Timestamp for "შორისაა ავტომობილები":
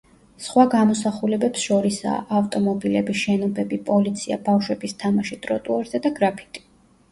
1.65-3.19